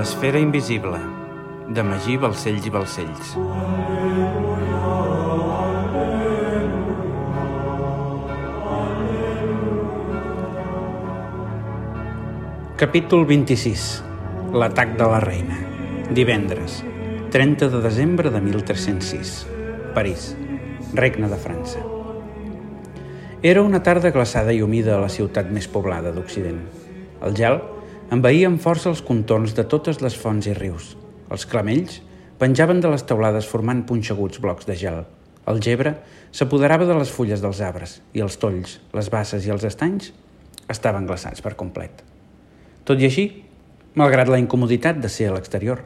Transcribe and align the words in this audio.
L'esfera 0.00 0.38
invisible, 0.40 0.96
de 1.68 1.82
Magí 1.84 2.14
Balcells 2.16 2.64
i 2.64 2.70
Balcells. 2.72 3.32
Capítol 12.80 13.26
26. 13.28 13.82
L'atac 14.56 14.94
de 14.96 15.08
la 15.12 15.18
reina. 15.20 15.58
Divendres, 16.16 16.78
30 17.36 17.68
de 17.74 17.82
desembre 17.84 18.32
de 18.32 18.40
1306. 18.40 19.34
París, 19.92 20.30
Regne 20.94 21.28
de 21.28 21.40
França. 21.42 21.84
Era 23.42 23.60
una 23.60 23.82
tarda 23.82 24.14
glaçada 24.16 24.56
i 24.56 24.62
humida 24.64 24.96
a 24.96 25.02
la 25.04 25.12
ciutat 25.12 25.52
més 25.52 25.68
poblada 25.68 26.14
d'Occident. 26.16 26.64
El 27.20 27.36
gel 27.36 27.60
envaïa 28.10 28.48
amb 28.50 28.58
força 28.58 28.88
els 28.90 29.02
contorns 29.06 29.52
de 29.54 29.62
totes 29.70 30.00
les 30.02 30.16
fonts 30.18 30.48
i 30.50 30.54
rius. 30.56 30.96
Els 31.30 31.46
clamells 31.46 32.00
penjaven 32.40 32.80
de 32.82 32.90
les 32.90 33.04
teulades 33.06 33.46
formant 33.46 33.84
punxeguts 33.86 34.40
blocs 34.42 34.66
de 34.66 34.74
gel. 34.74 35.04
El 35.46 35.60
gebre 35.62 35.94
s'apoderava 36.34 36.88
de 36.88 36.96
les 36.98 37.12
fulles 37.14 37.42
dels 37.44 37.60
arbres 37.62 38.00
i 38.12 38.24
els 38.24 38.36
tolls, 38.42 38.80
les 38.96 39.10
basses 39.14 39.46
i 39.46 39.54
els 39.54 39.66
estanys 39.68 40.10
estaven 40.70 41.06
glaçats 41.06 41.42
per 41.44 41.54
complet. 41.60 42.02
Tot 42.84 42.98
i 42.98 43.06
així, 43.06 43.28
malgrat 43.94 44.30
la 44.30 44.42
incomoditat 44.42 44.98
de 44.98 45.10
ser 45.12 45.30
a 45.30 45.36
l'exterior, 45.36 45.84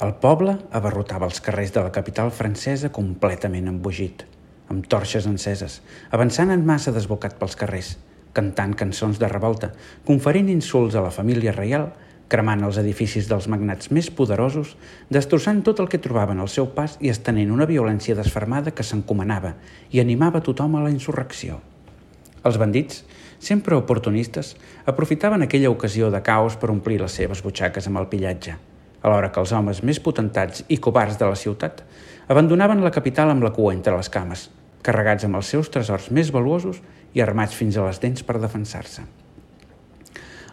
el 0.00 0.16
poble 0.20 0.56
abarrotava 0.76 1.28
els 1.28 1.40
carrers 1.44 1.76
de 1.76 1.84
la 1.84 1.92
capital 1.92 2.32
francesa 2.32 2.92
completament 2.92 3.68
embogit, 3.68 4.24
amb 4.72 4.88
torxes 4.88 5.28
enceses, 5.28 5.82
avançant 6.08 6.52
en 6.52 6.64
massa 6.64 6.92
desbocat 6.92 7.36
pels 7.40 7.56
carrers, 7.56 7.96
cantant 8.36 8.74
cançons 8.76 9.16
de 9.18 9.30
revolta, 9.32 9.72
conferint 10.04 10.50
insults 10.52 10.96
a 10.96 11.04
la 11.04 11.14
família 11.14 11.54
reial, 11.56 11.88
cremant 12.28 12.64
els 12.66 12.78
edificis 12.82 13.28
dels 13.30 13.46
magnats 13.48 13.90
més 13.94 14.10
poderosos, 14.10 14.74
destrossant 15.10 15.62
tot 15.66 15.80
el 15.82 15.88
que 15.88 16.02
trobaven 16.02 16.42
al 16.42 16.50
seu 16.52 16.68
pas 16.74 16.96
i 17.00 17.10
estenent 17.12 17.52
una 17.54 17.68
violència 17.70 18.16
desfermada 18.18 18.74
que 18.74 18.86
s'encomanava 18.86 19.54
i 19.94 20.02
animava 20.02 20.42
tothom 20.42 20.76
a 20.76 20.82
la 20.84 20.92
insurrecció. 20.92 21.60
Els 22.46 22.58
bandits, 22.62 23.04
sempre 23.38 23.78
oportunistes, 23.78 24.54
aprofitaven 24.86 25.46
aquella 25.46 25.70
ocasió 25.70 26.10
de 26.10 26.22
caos 26.22 26.58
per 26.58 26.70
omplir 26.74 27.00
les 27.02 27.14
seves 27.14 27.42
butxaques 27.42 27.86
amb 27.90 28.02
el 28.02 28.10
pillatge, 28.10 28.56
alhora 29.02 29.30
que 29.30 29.42
els 29.42 29.54
homes 29.54 29.82
més 29.86 30.02
potentats 30.02 30.64
i 30.68 30.78
covards 30.82 31.18
de 31.18 31.30
la 31.30 31.38
ciutat 31.38 31.82
abandonaven 32.26 32.82
la 32.82 32.94
capital 32.94 33.30
amb 33.30 33.44
la 33.46 33.52
cua 33.54 33.74
entre 33.74 33.94
les 33.96 34.10
cames, 34.10 34.48
carregats 34.82 35.26
amb 35.26 35.38
els 35.38 35.50
seus 35.54 35.70
tresors 35.70 36.10
més 36.14 36.32
valuosos 36.34 36.80
i 37.16 37.22
armats 37.24 37.56
fins 37.56 37.76
a 37.76 37.86
les 37.86 38.00
dents 38.02 38.22
per 38.28 38.36
defensar-se. 38.42 39.06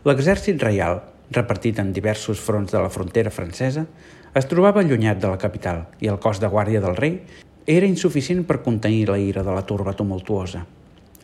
L'exèrcit 0.08 0.62
reial, 0.64 1.02
repartit 1.36 1.80
en 1.80 1.92
diversos 1.96 2.40
fronts 2.40 2.72
de 2.72 2.80
la 2.80 2.92
frontera 2.92 3.32
francesa, 3.32 3.86
es 4.34 4.48
trobava 4.50 4.82
allunyat 4.82 5.20
de 5.20 5.30
la 5.30 5.40
capital 5.40 5.84
i 6.02 6.10
el 6.12 6.20
cos 6.24 6.40
de 6.40 6.50
guàrdia 6.50 6.82
del 6.84 6.96
rei 6.98 7.20
era 7.68 7.88
insuficient 7.88 8.44
per 8.48 8.64
contenir 8.64 9.10
la 9.10 9.20
ira 9.20 9.44
de 9.44 9.56
la 9.56 9.66
turba 9.68 9.94
tumultuosa. 9.96 10.64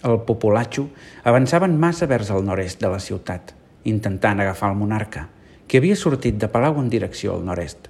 El 0.03 0.21
populatxo 0.27 0.85
avançava 1.27 1.67
en 1.67 1.79
massa 1.79 2.07
vers 2.07 2.29
el 2.31 2.45
nord-est 2.47 2.79
de 2.79 2.91
la 2.91 2.99
ciutat, 3.03 3.53
intentant 3.83 4.39
agafar 4.39 4.71
el 4.71 4.79
monarca, 4.79 5.27
que 5.67 5.79
havia 5.79 5.95
sortit 5.99 6.37
de 6.39 6.47
Palau 6.51 6.79
en 6.79 6.87
direcció 6.91 7.35
al 7.35 7.43
nord-est. 7.47 7.89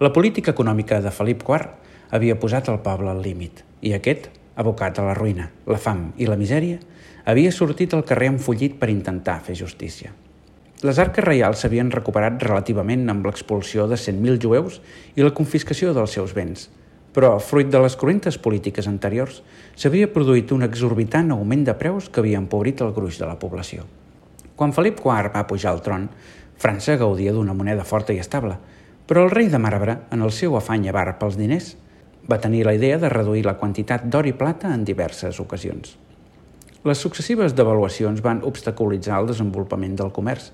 La 0.00 0.12
política 0.12 0.54
econòmica 0.54 1.00
de 1.02 1.10
Felip 1.10 1.42
IV 1.46 1.74
havia 2.10 2.38
posat 2.40 2.70
el 2.70 2.78
poble 2.84 3.10
al 3.10 3.22
límit 3.22 3.64
i 3.82 3.94
aquest, 3.96 4.30
abocat 4.60 4.98
a 5.00 5.06
la 5.08 5.14
ruïna, 5.16 5.48
la 5.66 5.80
fam 5.80 6.10
i 6.20 6.28
la 6.28 6.38
misèria, 6.40 6.78
havia 7.24 7.52
sortit 7.52 7.94
al 7.96 8.04
carrer 8.08 8.30
enfollit 8.34 8.76
per 8.80 8.90
intentar 8.92 9.40
fer 9.46 9.56
justícia. 9.58 10.12
Les 10.84 10.98
arques 11.02 11.24
reials 11.24 11.60
s'havien 11.60 11.90
recuperat 11.92 12.40
relativament 12.40 13.08
amb 13.12 13.26
l'expulsió 13.28 13.84
de 13.88 13.98
100.000 14.00 14.40
jueus 14.40 14.78
i 15.16 15.24
la 15.24 15.34
confiscació 15.36 15.92
dels 15.96 16.14
seus 16.16 16.32
béns, 16.36 16.68
però, 17.12 17.34
fruit 17.42 17.68
de 17.68 17.80
les 17.82 17.96
correntes 17.98 18.38
polítiques 18.38 18.86
anteriors, 18.88 19.40
s'havia 19.76 20.08
produït 20.14 20.52
un 20.54 20.62
exorbitant 20.64 21.32
augment 21.34 21.64
de 21.66 21.74
preus 21.76 22.08
que 22.08 22.22
havia 22.22 22.38
empobrit 22.38 22.80
el 22.84 22.94
gruix 22.96 23.18
de 23.18 23.26
la 23.28 23.38
població. 23.38 23.84
Quan 24.56 24.72
Felip 24.76 25.00
IV 25.02 25.32
va 25.34 25.46
pujar 25.50 25.74
al 25.74 25.82
tron, 25.84 26.08
França 26.60 26.96
gaudia 27.00 27.32
d'una 27.32 27.56
moneda 27.56 27.86
forta 27.88 28.12
i 28.12 28.20
estable, 28.20 28.58
però 29.08 29.24
el 29.24 29.32
rei 29.32 29.48
de 29.50 29.58
marbre, 29.58 29.96
en 30.12 30.22
el 30.22 30.30
seu 30.30 30.56
afany 30.56 30.86
avar 30.88 31.16
pels 31.18 31.38
diners, 31.40 31.74
va 32.28 32.40
tenir 32.40 32.64
la 32.66 32.74
idea 32.74 32.98
de 32.98 33.08
reduir 33.08 33.44
la 33.46 33.56
quantitat 33.56 34.04
d'or 34.10 34.26
i 34.26 34.32
plata 34.32 34.74
en 34.74 34.84
diverses 34.84 35.40
ocasions. 35.40 35.96
Les 36.84 36.98
successives 36.98 37.54
devaluacions 37.54 38.22
van 38.24 38.40
obstaculitzar 38.48 39.18
el 39.20 39.28
desenvolupament 39.28 39.96
del 39.98 40.12
comerç, 40.16 40.50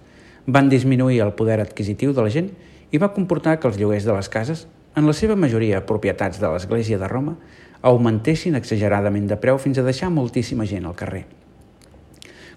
van 0.46 0.68
disminuir 0.68 1.20
el 1.22 1.34
poder 1.38 1.60
adquisitiu 1.62 2.12
de 2.14 2.22
la 2.22 2.32
gent 2.34 2.50
i 2.90 2.98
va 2.98 3.12
comportar 3.14 3.58
que 3.60 3.68
els 3.70 3.78
lloguers 3.78 4.06
de 4.06 4.14
les 4.14 4.28
cases, 4.28 4.66
en 4.96 5.06
la 5.06 5.14
seva 5.14 5.36
majoria 5.36 5.84
propietats 5.86 6.40
de 6.42 6.50
l'Església 6.50 6.98
de 6.98 7.08
Roma, 7.08 7.36
augmentessin 7.82 8.56
exageradament 8.58 9.26
de 9.30 9.38
preu 9.38 9.58
fins 9.62 9.78
a 9.78 9.86
deixar 9.86 10.10
moltíssima 10.10 10.66
gent 10.66 10.86
al 10.86 10.98
carrer. 10.98 11.26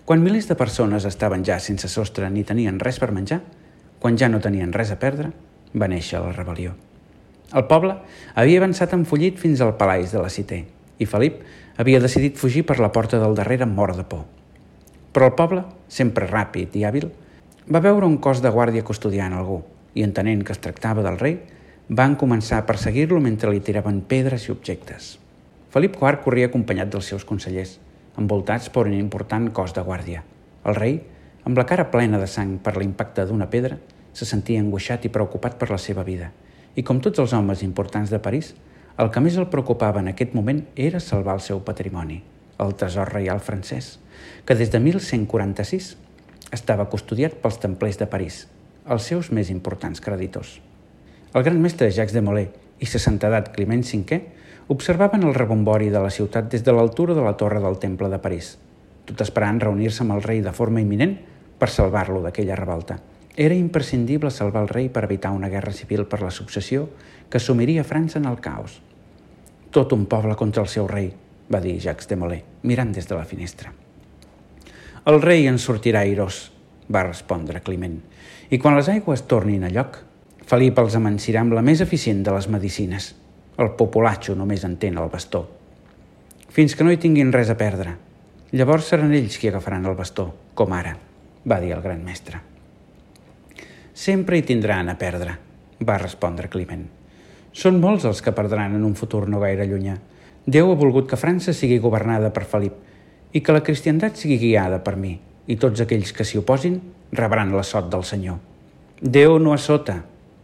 Quan 0.06 0.24
milers 0.26 0.48
de 0.50 0.58
persones 0.58 1.06
estaven 1.06 1.46
ja 1.46 1.60
sense 1.62 1.90
sostre 1.92 2.30
ni 2.34 2.42
tenien 2.44 2.80
res 2.82 2.98
per 2.98 3.12
menjar, 3.14 3.44
quan 4.00 4.18
ja 4.18 4.30
no 4.30 4.42
tenien 4.42 4.74
res 4.74 4.90
a 4.90 4.98
perdre, 4.98 5.30
va 5.76 5.92
néixer 5.92 6.24
la 6.24 6.34
rebel·lió. 6.34 6.74
El 7.50 7.66
poble 7.66 7.96
havia 8.38 8.60
avançat 8.62 8.92
enfollit 8.94 9.40
fins 9.42 9.62
al 9.66 9.74
palaix 9.78 10.12
de 10.14 10.20
la 10.22 10.30
Cité 10.30 10.60
i 11.02 11.06
Felip 11.10 11.40
havia 11.82 12.02
decidit 12.04 12.36
fugir 12.38 12.62
per 12.68 12.78
la 12.78 12.92
porta 12.94 13.18
del 13.18 13.34
darrere 13.38 13.66
mort 13.66 13.98
de 13.98 14.04
por. 14.06 14.26
Però 15.14 15.30
el 15.32 15.38
poble, 15.38 15.64
sempre 15.88 16.28
ràpid 16.30 16.76
i 16.78 16.84
hàbil, 16.86 17.08
va 17.66 17.82
veure 17.82 18.06
un 18.06 18.20
cos 18.22 18.44
de 18.44 18.52
guàrdia 18.54 18.86
custodiant 18.86 19.34
algú 19.34 19.64
i, 19.96 20.04
entenent 20.06 20.44
que 20.46 20.54
es 20.54 20.62
tractava 20.62 21.02
del 21.06 21.18
rei, 21.18 21.40
van 21.90 22.14
començar 22.22 22.60
a 22.60 22.66
perseguir-lo 22.68 23.18
mentre 23.24 23.50
li 23.50 23.64
tiraven 23.66 24.04
pedres 24.12 24.46
i 24.46 24.52
objectes. 24.54 25.16
Felip 25.74 25.98
IV 25.98 26.20
corria 26.26 26.50
acompanyat 26.52 26.92
dels 26.94 27.10
seus 27.10 27.26
consellers, 27.26 27.80
envoltats 28.18 28.70
per 28.70 28.86
un 28.86 28.94
important 28.94 29.50
cos 29.50 29.74
de 29.74 29.82
guàrdia. 29.86 30.22
El 30.70 30.78
rei, 30.78 31.00
amb 31.50 31.58
la 31.58 31.66
cara 31.66 31.88
plena 31.90 32.22
de 32.22 32.30
sang 32.30 32.60
per 32.62 32.76
l'impacte 32.78 33.26
d'una 33.26 33.50
pedra, 33.50 33.80
se 34.14 34.30
sentia 34.30 34.62
angoixat 34.62 35.10
i 35.10 35.14
preocupat 35.14 35.58
per 35.58 35.72
la 35.72 35.82
seva 35.82 36.06
vida. 36.06 36.30
I 36.80 36.84
com 36.88 37.02
tots 37.04 37.20
els 37.20 37.34
homes 37.36 37.60
importants 37.66 38.12
de 38.14 38.22
París, 38.24 38.54
el 39.04 39.10
que 39.12 39.20
més 39.24 39.36
el 39.42 39.50
preocupava 39.52 40.00
en 40.00 40.14
aquest 40.14 40.36
moment 40.38 40.62
era 40.80 41.02
salvar 41.04 41.34
el 41.36 41.44
seu 41.44 41.60
patrimoni, 41.68 42.22
el 42.64 42.72
tresor 42.80 43.12
reial 43.12 43.42
francès, 43.44 43.98
que 44.48 44.56
des 44.56 44.72
de 44.72 44.80
1146 44.80 45.90
estava 46.56 46.88
custodiat 46.94 47.36
pels 47.44 47.60
templers 47.60 48.00
de 48.00 48.08
París, 48.08 48.46
els 48.88 49.12
seus 49.12 49.32
més 49.36 49.52
importants 49.52 50.00
creditors. 50.00 50.56
El 51.36 51.44
gran 51.44 51.60
mestre 51.60 51.92
Jacques 51.92 52.16
de 52.16 52.24
Molay 52.24 52.48
i 52.80 52.88
sa 52.88 53.04
santedat 53.04 53.52
Climent 53.58 53.84
V 53.84 54.22
observaven 54.72 55.28
el 55.28 55.36
rebombori 55.36 55.92
de 55.92 56.00
la 56.00 56.16
ciutat 56.16 56.48
des 56.48 56.64
de 56.64 56.72
l'altura 56.72 57.14
de 57.18 57.28
la 57.28 57.36
torre 57.36 57.60
del 57.60 57.80
Temple 57.84 58.08
de 58.08 58.24
París, 58.24 58.56
tot 59.04 59.20
esperant 59.28 59.60
reunir-se 59.60 60.06
amb 60.06 60.16
el 60.16 60.24
rei 60.24 60.40
de 60.46 60.56
forma 60.56 60.80
imminent 60.80 61.20
per 61.60 61.74
salvar-lo 61.74 62.24
d'aquella 62.24 62.56
revolta. 62.56 63.02
Era 63.40 63.56
imprescindible 63.56 64.34
salvar 64.36 64.66
el 64.66 64.74
rei 64.74 64.90
per 64.92 65.06
evitar 65.08 65.32
una 65.32 65.48
guerra 65.48 65.72
civil 65.72 66.04
per 66.12 66.20
la 66.20 66.32
successió 66.36 66.90
que 67.32 67.40
sumiria 67.40 67.86
França 67.88 68.20
en 68.20 68.28
el 68.28 68.42
caos. 68.44 68.82
Tot 69.72 69.96
un 69.96 70.04
poble 70.12 70.36
contra 70.36 70.66
el 70.66 70.68
seu 70.68 70.90
rei, 70.92 71.14
va 71.48 71.62
dir 71.64 71.78
Jacques 71.80 72.10
de 72.10 72.18
Molay, 72.20 72.44
mirant 72.68 72.92
des 72.92 73.08
de 73.08 73.16
la 73.16 73.24
finestra. 73.24 73.72
El 75.08 75.22
rei 75.24 75.48
en 75.48 75.56
sortirà 75.56 76.04
airós, 76.04 76.50
va 76.92 77.06
respondre 77.08 77.64
Climent, 77.64 77.96
i 78.52 78.60
quan 78.60 78.76
les 78.76 78.92
aigües 78.92 79.24
tornin 79.24 79.64
a 79.64 79.72
lloc, 79.72 80.02
Felip 80.50 80.80
els 80.82 80.96
amansirà 80.98 81.44
amb 81.46 81.54
la 81.54 81.62
més 81.62 81.80
eficient 81.86 82.24
de 82.26 82.34
les 82.34 82.48
medicines. 82.50 83.12
El 83.62 83.76
populatxo 83.80 84.34
només 84.36 84.68
entén 84.68 84.98
el 84.98 85.12
bastó. 85.14 85.46
Fins 86.50 86.74
que 86.76 86.84
no 86.84 86.92
hi 86.92 86.98
tinguin 86.98 87.32
res 87.32 87.54
a 87.54 87.60
perdre. 87.60 87.96
Llavors 88.52 88.92
seran 88.92 89.14
ells 89.14 89.38
qui 89.38 89.48
agafaran 89.48 89.86
el 89.86 90.00
bastó, 90.00 90.32
com 90.58 90.74
ara, 90.74 90.98
va 91.46 91.64
dir 91.64 91.76
el 91.78 91.86
gran 91.86 92.02
mestre. 92.04 92.42
Sempre 94.00 94.38
hi 94.38 94.44
tindran 94.48 94.88
a 94.88 94.94
perdre, 94.96 95.34
va 95.84 95.98
respondre 96.00 96.48
Climent. 96.48 96.86
Són 97.52 97.82
molts 97.84 98.06
els 98.08 98.22
que 98.24 98.32
perdran 98.32 98.78
en 98.78 98.86
un 98.88 98.94
futur 98.96 99.26
no 99.28 99.42
gaire 99.42 99.66
llunyà. 99.68 99.98
Déu 100.48 100.72
ha 100.72 100.78
volgut 100.80 101.10
que 101.10 101.20
França 101.20 101.52
sigui 101.52 101.82
governada 101.84 102.30
per 102.32 102.46
Felip 102.48 102.78
i 103.36 103.42
que 103.44 103.58
la 103.58 103.64
cristiandat 103.70 104.16
sigui 104.16 104.38
guiada 104.40 104.80
per 104.86 104.96
mi, 105.02 105.12
i 105.52 105.60
tots 105.60 105.84
aquells 105.84 106.16
que 106.16 106.24
s'hi 106.24 106.40
oposin 106.40 106.80
rebran 107.12 107.52
la 107.52 107.66
sot 107.68 107.92
del 107.92 108.08
Senyor. 108.08 108.40
Déu 109.02 109.36
no 109.44 109.52
a 109.52 109.60
sota, 109.60 109.98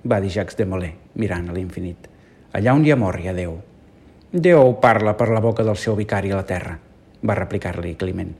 va 0.03 0.19
dir 0.19 0.35
Jacques 0.35 0.59
de 0.59 0.67
Molay, 0.67 0.91
mirant 1.15 1.47
a 1.47 1.55
l'infinit. 1.55 2.11
Allà 2.51 2.75
on 2.75 2.83
hi 2.83 2.91
ha 2.91 2.99
mort 2.99 3.23
hi 3.23 3.31
ha 3.31 3.39
Déu. 3.39 3.55
Déu 4.35 4.75
parla 4.83 5.15
per 5.15 5.31
la 5.31 5.39
boca 5.39 5.63
del 5.63 5.79
seu 5.79 5.95
vicari 5.95 6.35
a 6.35 6.43
la 6.43 6.49
terra, 6.51 6.75
va 7.23 7.41
replicar-li 7.45 7.95
Climent. 7.95 8.35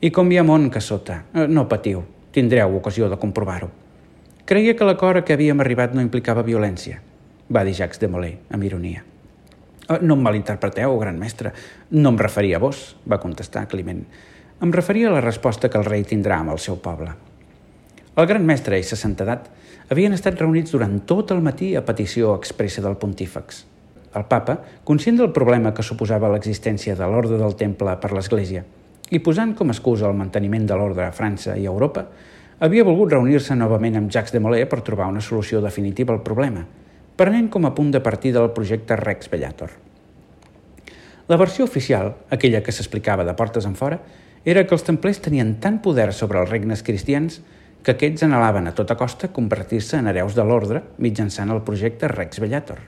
I 0.00 0.08
com 0.08 0.32
hi 0.32 0.40
ha 0.40 0.50
món 0.54 0.70
que 0.72 0.80
sota, 0.80 1.26
eh, 1.34 1.48
no 1.52 1.68
patiu, 1.68 2.00
tindreu 2.32 2.80
ocasió 2.80 3.12
de 3.12 3.20
comprovar-ho. 3.20 3.83
Creia 4.44 4.74
que 4.76 4.84
l'acord 4.84 5.16
a 5.16 5.24
què 5.24 5.38
havíem 5.38 5.62
arribat 5.64 5.94
no 5.96 6.02
implicava 6.04 6.42
violència, 6.44 6.98
va 7.48 7.62
dir 7.64 7.72
Jacques 7.78 8.00
de 8.02 8.10
Molay, 8.12 8.34
amb 8.52 8.64
ironia. 8.68 9.00
Eh, 9.88 10.00
no 10.02 10.18
em 10.18 10.24
malinterpreteu, 10.26 10.98
gran 11.00 11.16
mestre. 11.16 11.54
No 11.96 12.12
em 12.12 12.18
referia 12.20 12.58
a 12.58 12.60
vos, 12.60 12.82
va 13.08 13.22
contestar 13.22 13.64
Climent. 13.72 14.02
Em 14.60 14.72
referia 14.72 15.08
a 15.08 15.14
la 15.14 15.22
resposta 15.24 15.70
que 15.72 15.80
el 15.80 15.86
rei 15.88 16.04
tindrà 16.04 16.42
amb 16.42 16.52
el 16.52 16.60
seu 16.60 16.76
poble. 16.76 17.14
El 18.20 18.28
gran 18.28 18.44
mestre 18.44 18.76
i 18.76 18.84
sa 18.84 19.00
santedat 19.00 19.48
havien 19.88 20.12
estat 20.12 20.36
reunits 20.36 20.76
durant 20.76 21.00
tot 21.08 21.32
el 21.32 21.40
matí 21.40 21.72
a 21.74 21.84
petició 21.88 22.36
expressa 22.36 22.84
del 22.84 22.98
pontífex. 23.00 23.64
El 24.14 24.28
papa, 24.28 24.58
conscient 24.84 25.18
del 25.18 25.32
problema 25.32 25.72
que 25.72 25.82
suposava 25.82 26.28
l'existència 26.30 27.00
de 27.00 27.08
l'ordre 27.08 27.40
del 27.40 27.56
temple 27.56 27.96
per 27.96 28.12
l'Església 28.12 28.62
i 29.08 29.24
posant 29.24 29.56
com 29.56 29.72
a 29.72 29.74
excusa 29.74 30.06
el 30.08 30.20
manteniment 30.20 30.68
de 30.68 30.76
l'ordre 30.76 31.08
a 31.08 31.16
França 31.16 31.56
i 31.56 31.66
a 31.66 31.72
Europa, 31.72 32.06
havia 32.60 32.84
volgut 32.84 33.12
reunir-se 33.12 33.56
novament 33.56 33.96
amb 33.98 34.10
Jacques 34.10 34.32
de 34.34 34.40
Molay 34.42 34.66
per 34.70 34.82
trobar 34.86 35.08
una 35.10 35.22
solució 35.24 35.60
definitiva 35.64 36.14
al 36.14 36.22
problema, 36.22 36.64
prenent 37.16 37.48
com 37.50 37.66
a 37.66 37.74
punt 37.74 37.90
de 37.94 38.02
partida 38.02 38.42
el 38.42 38.52
projecte 38.54 38.96
Rex 38.96 39.30
Bellator. 39.30 39.70
La 41.28 41.38
versió 41.40 41.64
oficial, 41.64 42.14
aquella 42.30 42.62
que 42.62 42.72
s'explicava 42.72 43.24
de 43.24 43.34
portes 43.34 43.64
en 43.64 43.74
fora, 43.74 44.00
era 44.44 44.66
que 44.66 44.74
els 44.76 44.84
templers 44.84 45.22
tenien 45.24 45.54
tant 45.60 45.78
poder 45.80 46.12
sobre 46.12 46.40
els 46.40 46.50
regnes 46.50 46.82
cristians 46.84 47.40
que 47.84 47.94
aquests 47.94 48.26
anhelaven 48.26 48.68
a 48.68 48.74
tota 48.76 48.96
costa 48.96 49.32
convertir-se 49.32 49.96
en 50.00 50.10
hereus 50.10 50.36
de 50.36 50.44
l'ordre 50.44 50.82
mitjançant 50.98 51.52
el 51.52 51.62
projecte 51.64 52.08
Rex 52.08 52.40
Bellator. 52.44 52.82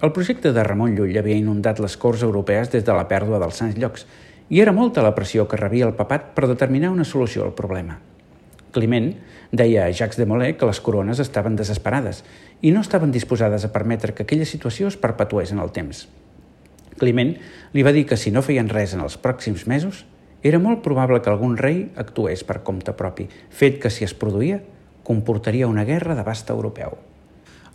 El 0.00 0.12
projecte 0.16 0.52
de 0.56 0.64
Ramon 0.64 0.94
Llull 0.96 1.18
havia 1.20 1.36
inundat 1.36 1.80
les 1.80 1.96
corts 2.00 2.22
europees 2.24 2.70
des 2.72 2.84
de 2.84 2.94
la 2.96 3.08
pèrdua 3.08 3.40
dels 3.40 3.58
sants 3.60 3.76
llocs 3.76 4.06
i 4.48 4.60
era 4.60 4.72
molta 4.72 5.04
la 5.04 5.14
pressió 5.16 5.44
que 5.48 5.60
rebia 5.60 5.88
el 5.88 5.96
papat 5.96 6.32
per 6.36 6.48
determinar 6.48 6.92
una 6.92 7.04
solució 7.04 7.44
al 7.44 7.52
problema. 7.56 7.98
Climent 8.70 9.12
deia 9.50 9.86
a 9.86 9.92
Jacques 9.92 10.18
de 10.20 10.26
Molay 10.30 10.54
que 10.56 10.68
les 10.68 10.80
corones 10.80 11.18
estaven 11.22 11.56
desesperades 11.58 12.22
i 12.62 12.70
no 12.70 12.82
estaven 12.84 13.10
disposades 13.10 13.66
a 13.66 13.72
permetre 13.74 14.14
que 14.14 14.24
aquella 14.24 14.46
situació 14.46 14.88
es 14.88 14.98
perpetués 15.00 15.52
en 15.52 15.58
el 15.58 15.72
temps. 15.74 16.06
Climent 17.00 17.34
li 17.72 17.82
va 17.82 17.94
dir 17.96 18.06
que 18.06 18.18
si 18.20 18.30
no 18.30 18.44
feien 18.46 18.70
res 18.70 18.94
en 18.94 19.02
els 19.02 19.18
pròxims 19.18 19.66
mesos, 19.66 20.04
era 20.42 20.60
molt 20.62 20.84
probable 20.84 21.20
que 21.20 21.32
algun 21.32 21.58
rei 21.58 21.88
actués 22.00 22.44
per 22.48 22.62
compte 22.64 22.94
propi, 22.96 23.28
fet 23.50 23.80
que, 23.82 23.92
si 23.92 24.06
es 24.06 24.16
produïa, 24.16 24.62
comportaria 25.04 25.68
una 25.68 25.84
guerra 25.84 26.16
d'abast 26.16 26.52
europeu. 26.52 26.96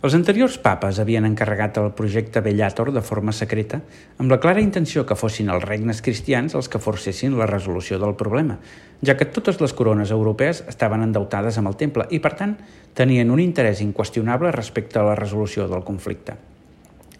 Els 0.04 0.12
anteriors 0.12 0.58
papes 0.60 0.98
havien 1.00 1.24
encarregat 1.24 1.78
el 1.80 1.86
projecte 1.96 2.42
Bellator 2.44 2.90
de 2.92 3.00
forma 3.00 3.32
secreta 3.32 3.78
amb 4.20 4.28
la 4.28 4.36
clara 4.42 4.60
intenció 4.60 5.06
que 5.08 5.16
fossin 5.16 5.48
els 5.48 5.64
regnes 5.64 6.02
cristians 6.04 6.52
els 6.58 6.68
que 6.68 6.80
forcessin 6.82 7.38
la 7.38 7.46
resolució 7.48 7.96
del 7.98 8.12
problema, 8.14 8.58
ja 9.00 9.16
que 9.16 9.24
totes 9.24 9.56
les 9.62 9.72
corones 9.72 10.12
europees 10.12 10.60
estaven 10.68 11.00
endeutades 11.06 11.56
amb 11.56 11.70
el 11.70 11.78
temple 11.80 12.04
i, 12.10 12.20
per 12.20 12.34
tant, 12.36 12.52
tenien 12.92 13.32
un 13.32 13.40
interès 13.40 13.80
inqüestionable 13.80 14.52
respecte 14.52 15.00
a 15.00 15.06
la 15.08 15.14
resolució 15.16 15.64
del 15.70 15.84
conflicte. 15.84 16.36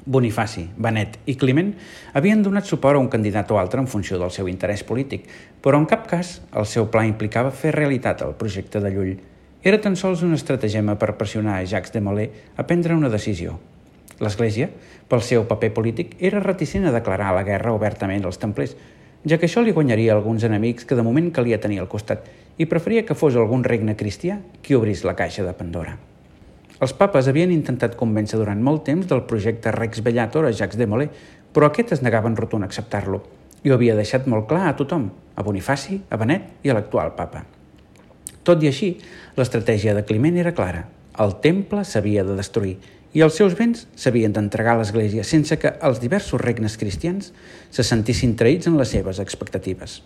Bonifaci, 0.04 0.68
Benet 0.76 1.16
i 1.26 1.34
Climent 1.40 1.72
havien 2.12 2.44
donat 2.44 2.68
suport 2.68 3.00
a 3.00 3.00
un 3.00 3.08
candidat 3.08 3.50
o 3.50 3.58
altre 3.58 3.80
en 3.80 3.88
funció 3.88 4.20
del 4.20 4.30
seu 4.30 4.52
interès 4.52 4.84
polític, 4.84 5.24
però 5.64 5.80
en 5.80 5.88
cap 5.88 6.04
cas 6.12 6.42
el 6.52 6.68
seu 6.68 6.86
pla 6.92 7.06
implicava 7.08 7.50
fer 7.50 7.72
realitat 7.74 8.22
el 8.22 8.36
projecte 8.36 8.84
de 8.84 8.92
Llull. 8.92 9.16
Era 9.66 9.80
tan 9.82 9.96
sols 9.98 10.20
un 10.22 10.30
estratagema 10.30 10.94
per 10.94 11.16
pressionar 11.18 11.56
a 11.58 11.64
Jacques 11.66 11.90
de 11.90 11.98
Molay 11.98 12.28
a 12.54 12.64
prendre 12.68 12.94
una 12.94 13.08
decisió. 13.10 13.56
L'Església, 14.22 14.68
pel 15.10 15.24
seu 15.26 15.42
paper 15.50 15.72
polític, 15.74 16.12
era 16.22 16.38
reticent 16.44 16.86
a 16.86 16.92
declarar 16.94 17.32
la 17.34 17.42
guerra 17.42 17.72
obertament 17.74 18.22
als 18.28 18.38
templers, 18.38 18.76
ja 19.26 19.40
que 19.42 19.48
això 19.50 19.64
li 19.66 19.74
guanyaria 19.74 20.12
alguns 20.14 20.46
enemics 20.46 20.86
que 20.86 20.94
de 20.94 21.02
moment 21.02 21.32
calia 21.34 21.58
tenir 21.58 21.80
al 21.82 21.90
costat 21.90 22.28
i 22.62 22.68
preferia 22.70 23.02
que 23.08 23.16
fos 23.18 23.34
algun 23.34 23.66
regne 23.66 23.96
cristià 23.98 24.38
qui 24.62 24.78
obrís 24.78 25.02
la 25.02 25.16
caixa 25.18 25.42
de 25.42 25.56
Pandora. 25.58 25.96
Els 26.78 26.94
papes 26.94 27.26
havien 27.26 27.50
intentat 27.50 27.98
convèncer 27.98 28.38
durant 28.38 28.62
molt 28.62 28.86
temps 28.86 29.10
del 29.10 29.26
projecte 29.26 29.74
Rex 29.74 29.98
Bellator 30.06 30.46
a 30.46 30.54
Jacques 30.54 30.78
de 30.78 30.86
Molay, 30.86 31.10
però 31.50 31.72
aquest 31.72 31.98
es 31.98 32.06
negava 32.06 32.30
en 32.30 32.38
rotund 32.38 32.62
a 32.62 32.70
acceptar-lo 32.70 33.24
i 33.64 33.74
ho 33.74 33.74
havia 33.74 33.98
deixat 33.98 34.30
molt 34.30 34.46
clar 34.46 34.68
a 34.70 34.78
tothom, 34.78 35.10
a 35.34 35.42
Bonifaci, 35.42 36.04
a 36.06 36.22
Benet 36.22 36.62
i 36.62 36.70
a 36.70 36.78
l'actual 36.78 37.16
papa. 37.18 37.55
Tot 38.46 38.62
i 38.62 38.70
així, 38.70 38.92
l'estratègia 39.36 39.94
de 39.96 40.04
Climent 40.06 40.38
era 40.38 40.54
clara. 40.54 40.86
El 41.18 41.36
temple 41.42 41.82
s'havia 41.84 42.24
de 42.24 42.36
destruir 42.38 42.76
i 43.16 43.22
els 43.24 43.36
seus 43.38 43.56
béns 43.58 43.86
s'havien 43.98 44.34
d'entregar 44.36 44.76
a 44.76 44.80
l'Església 44.80 45.24
sense 45.24 45.56
que 45.58 45.72
els 45.88 45.98
diversos 46.02 46.40
regnes 46.40 46.76
cristians 46.78 47.32
se 47.70 47.84
sentissin 47.86 48.36
traïts 48.38 48.68
en 48.70 48.76
les 48.78 48.92
seves 48.92 49.18
expectatives. 49.22 50.02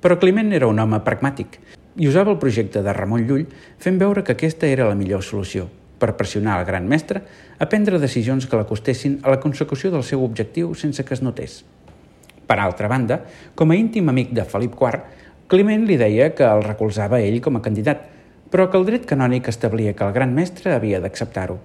Però 0.00 0.16
Climent 0.18 0.50
era 0.56 0.70
un 0.70 0.80
home 0.82 1.02
pragmàtic 1.06 1.60
i 2.00 2.08
usava 2.08 2.32
el 2.34 2.40
projecte 2.42 2.82
de 2.82 2.96
Ramon 2.96 3.28
Llull 3.28 3.46
fent 3.78 4.00
veure 4.00 4.24
que 4.24 4.34
aquesta 4.34 4.66
era 4.66 4.88
la 4.88 4.98
millor 4.98 5.22
solució– 5.22 5.68
per 6.00 6.16
pressionar 6.16 6.58
el 6.58 6.66
gran 6.66 6.88
mestre 6.88 7.22
a 7.60 7.68
prendre 7.68 8.00
decisions 8.00 8.48
que 8.48 8.58
l'acostessin 8.58 9.20
a 9.22 9.30
la 9.30 9.38
consecució 9.38 9.92
del 9.92 10.02
seu 10.08 10.24
objectiu 10.24 10.72
sense 10.74 11.04
que 11.04 11.14
es 11.14 11.22
notés. 11.22 11.60
Per 12.48 12.58
altra 12.58 12.88
banda, 12.90 13.20
com 13.54 13.70
a 13.70 13.76
íntim 13.78 14.08
amic 14.10 14.32
de 14.34 14.46
Felip 14.48 14.74
IV, 14.74 15.04
Climent 15.50 15.82
li 15.82 15.96
deia 15.98 16.28
que 16.38 16.46
el 16.46 16.60
recolzava 16.62 17.18
ell 17.26 17.40
com 17.42 17.56
a 17.58 17.60
candidat, 17.64 18.04
però 18.54 18.68
que 18.70 18.78
el 18.78 18.84
dret 18.86 19.06
canònic 19.10 19.48
establia 19.50 19.96
que 19.98 20.06
el 20.06 20.12
gran 20.14 20.30
mestre 20.36 20.70
havia 20.70 21.00
d'acceptar-ho. 21.02 21.56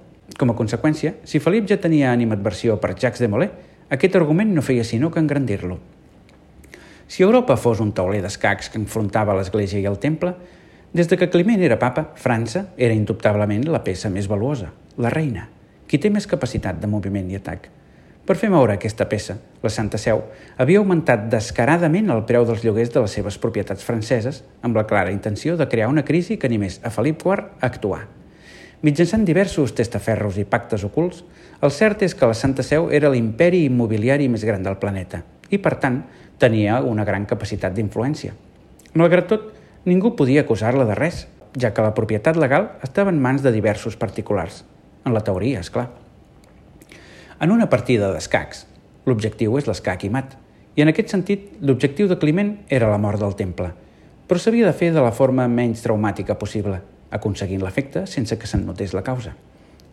Com 0.42 0.50
a 0.50 0.56
conseqüència, 0.58 1.12
si 1.22 1.38
Felip 1.38 1.68
ja 1.70 1.78
tenia 1.84 2.10
animadversió 2.10 2.80
per 2.82 2.96
Jacques 2.96 3.22
de 3.22 3.30
Molay, 3.30 3.52
aquest 3.94 4.18
argument 4.18 4.56
no 4.56 4.66
feia 4.66 4.84
sinó 4.84 5.12
que 5.14 5.22
engrandir-lo. 5.22 5.78
Si 7.06 7.22
Europa 7.22 7.60
fos 7.62 7.84
un 7.84 7.94
tauler 7.94 8.24
d'escacs 8.26 8.72
que 8.74 8.82
enfrontava 8.82 9.38
l'Església 9.38 9.78
i 9.78 9.86
el 9.86 10.02
Temple, 10.02 10.34
des 10.98 11.06
de 11.12 11.22
que 11.22 11.30
Climent 11.30 11.62
era 11.62 11.78
papa, 11.78 12.08
França 12.18 12.72
era 12.78 12.98
indubtablement 12.98 13.70
la 13.70 13.84
peça 13.86 14.10
més 14.10 14.26
valuosa, 14.26 14.72
la 14.98 15.14
reina, 15.14 15.46
qui 15.86 16.02
té 16.02 16.10
més 16.10 16.26
capacitat 16.26 16.82
de 16.82 16.90
moviment 16.90 17.30
i 17.30 17.38
atac. 17.38 17.70
Per 18.26 18.34
fer 18.42 18.50
moure 18.50 18.74
aquesta 18.74 19.06
peça, 19.06 19.36
la 19.62 19.70
Santa 19.70 20.00
Seu 20.02 20.24
havia 20.58 20.80
augmentat 20.82 21.28
descaradament 21.30 22.10
el 22.10 22.24
preu 22.26 22.46
dels 22.50 22.64
lloguers 22.66 22.90
de 22.94 23.04
les 23.04 23.14
seves 23.20 23.38
propietats 23.38 23.86
franceses 23.86 24.42
amb 24.66 24.78
la 24.78 24.88
clara 24.90 25.14
intenció 25.14 25.54
de 25.60 25.68
crear 25.70 25.92
una 25.92 26.06
crisi 26.06 26.40
que 26.42 26.50
animés 26.50 26.80
a 26.82 26.90
Felip 26.90 27.22
IV 27.22 27.36
a 27.38 27.68
actuar. 27.68 28.08
Mitjançant 28.82 29.28
diversos 29.28 29.76
testaferros 29.78 30.40
i 30.42 30.46
pactes 30.50 30.84
ocults, 30.88 31.22
el 31.62 31.72
cert 31.72 32.02
és 32.02 32.18
que 32.18 32.26
la 32.26 32.38
Santa 32.38 32.66
Seu 32.66 32.90
era 32.90 33.12
l'imperi 33.14 33.64
immobiliari 33.70 34.26
més 34.30 34.46
gran 34.46 34.66
del 34.66 34.80
planeta 34.82 35.22
i, 35.50 35.60
per 35.62 35.76
tant, 35.78 36.02
tenia 36.42 36.82
una 36.82 37.06
gran 37.06 37.30
capacitat 37.30 37.78
d'influència. 37.78 38.34
Malgrat 38.98 39.30
tot, 39.30 39.52
Ningú 39.86 40.16
podia 40.18 40.42
acusar-la 40.42 40.88
de 40.90 40.96
res, 40.98 41.28
ja 41.62 41.70
que 41.70 41.84
la 41.86 41.94
propietat 41.94 42.40
legal 42.42 42.72
estava 42.82 43.14
en 43.14 43.22
mans 43.22 43.46
de 43.46 43.54
diversos 43.54 43.94
particulars. 44.02 44.64
En 45.06 45.14
la 45.14 45.22
teoria, 45.22 45.62
és 45.62 45.70
clar. 45.70 45.92
En 47.36 47.52
una 47.52 47.66
partida 47.68 48.14
d'escacs, 48.14 48.62
l'objectiu 49.04 49.58
és 49.60 49.66
l'escac 49.68 50.06
i 50.08 50.10
mat, 50.10 50.38
i 50.80 50.84
en 50.84 50.88
aquest 50.88 51.12
sentit 51.12 51.58
l'objectiu 51.60 52.08
de 52.08 52.16
Climent 52.16 52.54
era 52.72 52.88
la 52.88 53.00
mort 53.02 53.20
del 53.20 53.36
temple, 53.36 53.74
però 54.24 54.40
s'havia 54.40 54.70
de 54.70 54.78
fer 54.78 54.94
de 54.96 55.04
la 55.04 55.12
forma 55.12 55.50
menys 55.52 55.84
traumàtica 55.84 56.38
possible, 56.40 56.78
aconseguint 57.12 57.60
l'efecte 57.60 58.06
sense 58.08 58.38
que 58.40 58.48
se'n 58.48 58.64
notés 58.64 58.96
la 58.96 59.04
causa. 59.04 59.34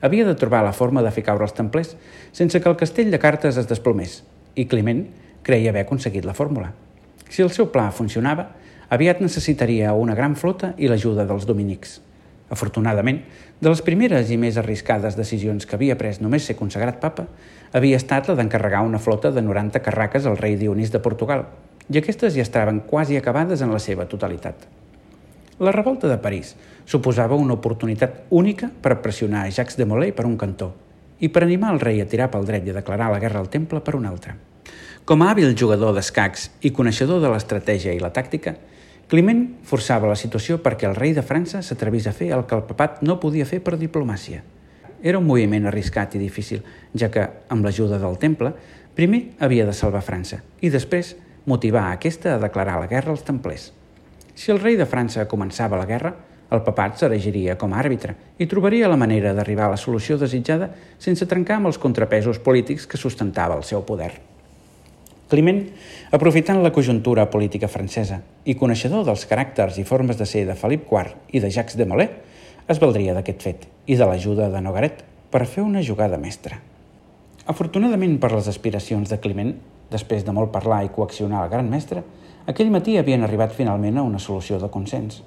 Havia 0.06 0.28
de 0.28 0.36
trobar 0.38 0.62
la 0.62 0.72
forma 0.72 1.02
de 1.02 1.10
fer 1.10 1.24
caure 1.26 1.42
els 1.42 1.56
templers 1.58 1.96
sense 2.30 2.60
que 2.62 2.70
el 2.70 2.78
castell 2.78 3.10
de 3.10 3.18
cartes 3.18 3.58
es 3.58 3.66
desplomés, 3.66 4.20
i 4.54 4.68
Climent 4.70 5.08
creia 5.42 5.74
haver 5.74 5.82
aconseguit 5.82 6.24
la 6.24 6.38
fórmula. 6.38 6.70
Si 7.26 7.42
el 7.42 7.50
seu 7.50 7.72
pla 7.74 7.88
funcionava, 7.90 8.52
aviat 8.86 9.18
necessitaria 9.18 9.96
una 9.98 10.14
gran 10.14 10.38
flota 10.38 10.76
i 10.78 10.86
l'ajuda 10.86 11.26
dels 11.26 11.50
dominics. 11.50 11.98
Afortunadament, 12.54 13.24
de 13.62 13.70
les 13.70 13.80
primeres 13.86 14.30
i 14.34 14.36
més 14.42 14.56
arriscades 14.58 15.14
decisions 15.14 15.68
que 15.70 15.76
havia 15.76 15.94
pres 15.94 16.18
només 16.18 16.42
ser 16.48 16.56
consagrat 16.58 16.96
papa, 16.98 17.28
havia 17.70 17.98
estat 18.00 18.26
la 18.26 18.34
d'encarregar 18.34 18.80
una 18.82 18.98
flota 18.98 19.30
de 19.30 19.44
90 19.46 19.78
carraques 19.84 20.26
al 20.26 20.38
rei 20.40 20.56
Dionís 20.58 20.90
de 20.90 20.98
Portugal, 20.98 21.44
i 21.86 22.00
aquestes 22.00 22.34
ja 22.34 22.42
estaven 22.42 22.80
quasi 22.90 23.16
acabades 23.16 23.62
en 23.62 23.70
la 23.70 23.78
seva 23.78 24.08
totalitat. 24.10 24.66
La 25.62 25.70
revolta 25.70 26.10
de 26.10 26.18
París 26.18 26.56
suposava 26.90 27.38
una 27.38 27.54
oportunitat 27.54 28.24
única 28.30 28.66
per 28.82 28.98
pressionar 29.04 29.44
a 29.46 29.54
Jacques 29.54 29.78
de 29.78 29.86
Molay 29.86 30.10
per 30.10 30.26
un 30.26 30.34
cantó 30.40 30.72
i 31.22 31.30
per 31.30 31.44
animar 31.46 31.70
el 31.76 31.78
rei 31.84 32.02
a 32.02 32.08
tirar 32.10 32.32
pel 32.32 32.48
dret 32.48 32.66
i 32.66 32.74
a 32.74 32.80
declarar 32.80 33.12
la 33.12 33.22
guerra 33.22 33.38
al 33.38 33.52
temple 33.52 33.78
per 33.86 33.94
un 33.94 34.10
altre. 34.10 34.34
Com 35.06 35.22
a 35.22 35.30
hàbil 35.30 35.54
jugador 35.54 35.94
d'escacs 35.94 36.48
i 36.66 36.74
coneixedor 36.74 37.22
de 37.22 37.30
l'estratègia 37.30 37.94
i 37.94 38.02
la 38.02 38.10
tàctica, 38.10 38.56
Climent 39.12 39.42
forçava 39.68 40.08
la 40.08 40.16
situació 40.16 40.56
perquè 40.64 40.86
el 40.88 40.94
rei 40.96 41.10
de 41.12 41.20
França 41.20 41.58
s'atrevís 41.60 42.06
a 42.08 42.14
fer 42.16 42.30
el 42.32 42.46
que 42.48 42.56
el 42.56 42.62
papat 42.64 43.02
no 43.04 43.18
podia 43.20 43.44
fer 43.44 43.58
per 43.60 43.74
diplomàcia. 43.76 44.40
Era 45.04 45.20
un 45.20 45.26
moviment 45.28 45.68
arriscat 45.68 46.16
i 46.16 46.22
difícil, 46.22 46.62
ja 46.96 47.10
que, 47.12 47.26
amb 47.52 47.68
l'ajuda 47.68 47.98
del 48.00 48.16
temple, 48.22 48.54
primer 48.96 49.20
havia 49.44 49.68
de 49.68 49.76
salvar 49.76 50.00
França 50.06 50.40
i 50.64 50.72
després 50.72 51.12
motivar 51.44 51.90
aquesta 51.90 52.32
a 52.32 52.40
declarar 52.40 52.78
la 52.80 52.88
guerra 52.88 53.12
als 53.12 53.28
templers. 53.28 53.68
Si 54.32 54.48
el 54.48 54.64
rei 54.64 54.80
de 54.80 54.88
França 54.88 55.28
començava 55.28 55.76
la 55.76 55.90
guerra, 55.92 56.16
el 56.48 56.64
papat 56.64 56.96
s'eregiria 57.04 57.60
com 57.60 57.76
a 57.76 57.84
àrbitre 57.84 58.16
i 58.40 58.48
trobaria 58.48 58.88
la 58.88 58.96
manera 58.96 59.36
d'arribar 59.36 59.68
a 59.68 59.76
la 59.76 59.82
solució 59.84 60.16
desitjada 60.16 60.72
sense 60.96 61.28
trencar 61.28 61.60
amb 61.60 61.68
els 61.68 61.84
contrapesos 61.84 62.40
polítics 62.40 62.88
que 62.88 62.96
sustentava 62.96 63.60
el 63.60 63.68
seu 63.68 63.84
poder. 63.84 64.31
Climent, 65.32 65.62
aprofitant 66.12 66.58
la 66.60 66.74
conjuntura 66.76 67.24
política 67.32 67.70
francesa 67.72 68.18
i 68.44 68.52
coneixedor 68.60 69.06
dels 69.06 69.22
caràcters 69.30 69.78
i 69.80 69.84
formes 69.88 70.18
de 70.18 70.26
ser 70.28 70.42
de 70.44 70.56
Felip 70.60 70.84
IV 70.90 71.14
i 71.32 71.40
de 71.40 71.48
Jacques 71.48 71.78
de 71.80 71.86
Molay, 71.88 72.10
es 72.68 72.80
valdria 72.82 73.14
d'aquest 73.16 73.40
fet 73.40 73.62
i 73.88 73.96
de 73.96 74.04
l'ajuda 74.04 74.50
de 74.52 74.60
Nogaret 74.60 75.00
per 75.32 75.46
fer 75.48 75.64
una 75.64 75.80
jugada 75.80 76.18
mestra. 76.20 76.58
Afortunadament 77.48 78.18
per 78.20 78.28
les 78.34 78.50
aspiracions 78.52 79.08
de 79.08 79.16
Climent, 79.24 79.54
després 79.90 80.26
de 80.26 80.34
molt 80.36 80.52
parlar 80.52 80.82
i 80.84 80.90
coaccionar 80.92 81.46
el 81.46 81.52
gran 81.54 81.70
mestre, 81.70 82.02
aquell 82.46 82.72
matí 82.74 82.98
havien 83.00 83.24
arribat 83.24 83.54
finalment 83.56 83.96
a 83.98 84.04
una 84.04 84.20
solució 84.20 84.58
de 84.60 84.68
consens. 84.74 85.22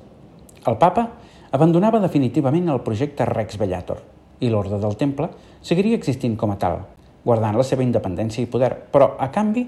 El 0.70 0.78
papa 0.78 1.08
abandonava 1.50 2.04
definitivament 2.04 2.70
el 2.70 2.84
projecte 2.86 3.26
Rex 3.26 3.58
Bellator 3.58 4.04
i 4.46 4.52
l'ordre 4.54 4.78
del 4.78 5.00
temple 5.02 5.32
seguiria 5.66 5.98
existint 5.98 6.38
com 6.38 6.54
a 6.54 6.60
tal, 6.62 6.84
guardant 7.26 7.58
la 7.58 7.66
seva 7.66 7.84
independència 7.84 8.46
i 8.46 8.52
poder, 8.54 8.70
però, 8.94 9.16
a 9.18 9.32
canvi, 9.34 9.66